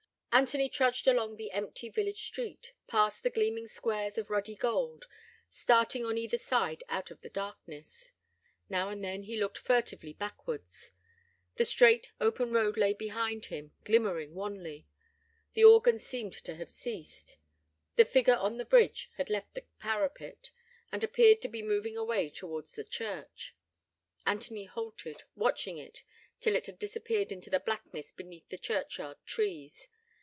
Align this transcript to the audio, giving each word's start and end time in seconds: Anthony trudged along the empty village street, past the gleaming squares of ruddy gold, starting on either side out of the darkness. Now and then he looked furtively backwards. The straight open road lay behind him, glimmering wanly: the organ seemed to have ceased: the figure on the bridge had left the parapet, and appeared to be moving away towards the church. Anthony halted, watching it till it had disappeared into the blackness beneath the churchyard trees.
Anthony 0.33 0.69
trudged 0.69 1.07
along 1.09 1.35
the 1.35 1.51
empty 1.51 1.89
village 1.89 2.23
street, 2.23 2.71
past 2.87 3.21
the 3.21 3.29
gleaming 3.29 3.67
squares 3.67 4.17
of 4.17 4.29
ruddy 4.29 4.55
gold, 4.55 5.05
starting 5.49 6.05
on 6.05 6.17
either 6.17 6.37
side 6.37 6.85
out 6.87 7.11
of 7.11 7.21
the 7.21 7.29
darkness. 7.29 8.13
Now 8.69 8.87
and 8.87 9.03
then 9.03 9.23
he 9.23 9.37
looked 9.37 9.57
furtively 9.57 10.13
backwards. 10.13 10.93
The 11.55 11.65
straight 11.65 12.11
open 12.21 12.53
road 12.53 12.77
lay 12.77 12.93
behind 12.93 13.47
him, 13.47 13.73
glimmering 13.83 14.33
wanly: 14.33 14.87
the 15.53 15.65
organ 15.65 15.99
seemed 15.99 16.31
to 16.45 16.55
have 16.55 16.71
ceased: 16.71 17.35
the 17.97 18.05
figure 18.05 18.37
on 18.37 18.55
the 18.55 18.63
bridge 18.65 19.09
had 19.17 19.29
left 19.29 19.53
the 19.53 19.65
parapet, 19.79 20.51
and 20.93 21.03
appeared 21.03 21.41
to 21.41 21.49
be 21.49 21.61
moving 21.61 21.97
away 21.97 22.29
towards 22.29 22.71
the 22.71 22.85
church. 22.85 23.53
Anthony 24.25 24.63
halted, 24.63 25.23
watching 25.35 25.77
it 25.77 26.03
till 26.39 26.55
it 26.55 26.67
had 26.67 26.79
disappeared 26.79 27.33
into 27.33 27.49
the 27.49 27.59
blackness 27.59 28.13
beneath 28.13 28.47
the 28.47 28.57
churchyard 28.57 29.17
trees. 29.25 29.89